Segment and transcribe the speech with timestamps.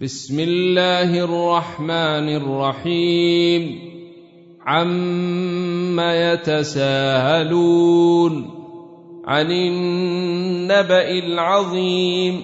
[0.00, 3.78] بسم الله الرحمن الرحيم.
[4.66, 7.54] عم يتساءلون
[9.26, 12.42] عن النبا العظيم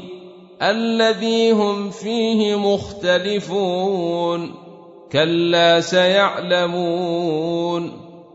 [0.63, 4.55] الذي هم فيه مختلفون
[5.13, 7.13] كلا سيعلمون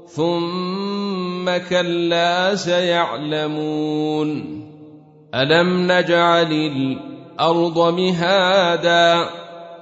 [0.07, 4.29] ثم كلا سيعلمون
[5.35, 7.08] الم نجعل
[7.39, 9.25] الأرض مهادا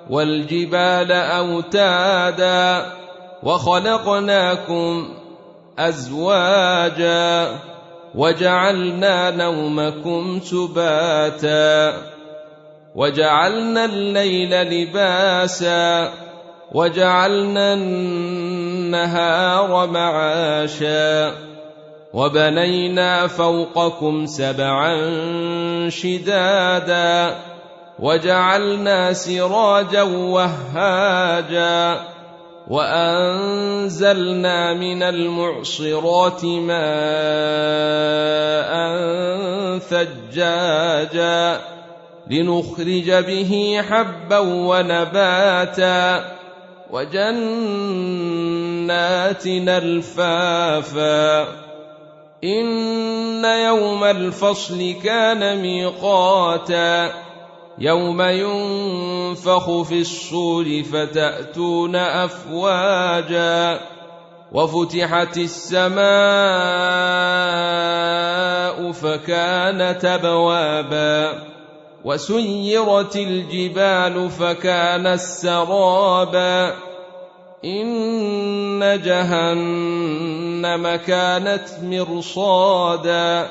[0.09, 2.85] والجبال أوتادا
[3.43, 5.09] وخلقناكم
[5.79, 7.51] أزواجا
[8.15, 11.93] وجعلنا نومكم سباتا
[12.95, 16.11] وجعلنا الليل لباسا
[16.71, 21.31] وجعلنا النهار معاشا
[22.13, 24.95] وبنينا فوقكم سبعا
[25.89, 27.35] شدادا
[27.99, 31.99] وجعلنا سراجا وهاجا
[32.67, 36.77] وأنزلنا من المعصرات ماء
[39.79, 41.59] ثجاجا
[42.29, 46.25] لنخرج به حبا ونباتا
[46.91, 47.37] وجنات
[49.69, 51.41] الفافا
[52.43, 57.27] إن يوم الفصل كان ميقاتا
[57.79, 63.79] يوم ينفخ في الصور فتأتون أفواجا
[64.51, 65.97] وفتحت السماء
[68.91, 71.43] فكانت ابوابا
[72.05, 76.73] وسيرت الجبال فكانت سرابا
[77.65, 83.47] إن جهنم كانت مرصادا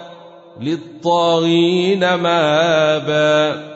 [0.60, 3.75] للطاغين مآبا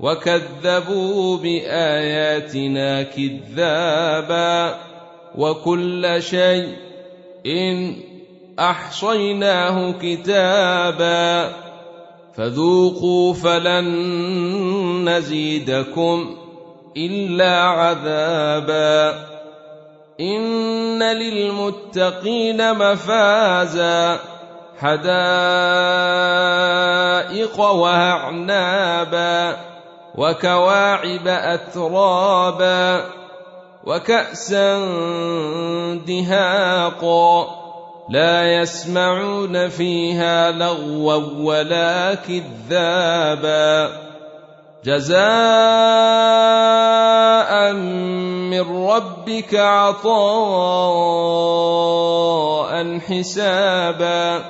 [0.00, 4.78] وكذبوا بآياتنا كذابا
[5.34, 6.76] وكل شيء
[7.46, 7.96] إن
[8.58, 11.52] أحصيناه كتابا
[12.36, 13.88] فذوقوا فلن
[15.08, 16.36] نزيدكم
[16.96, 19.28] إلا عذابا
[20.20, 24.20] إن للمتقين مفازا
[24.78, 25.20] حدائق
[27.60, 29.56] وأعنابا
[30.18, 33.04] وكواعب أترابا
[33.84, 34.78] وكأسا
[36.06, 37.46] دهاقا
[38.10, 43.90] لا يسمعون فيها لغوا ولا كذابا
[44.84, 45.18] جزاء
[48.52, 50.18] من ربك عطاء
[52.98, 54.44] حسابا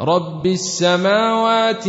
[0.00, 1.88] رب السماوات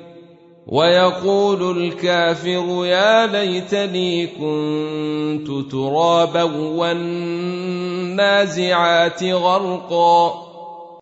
[0.67, 6.43] ويقول الكافر يا ليتني كنت ترابا
[8.03, 10.50] والنازعات غرقا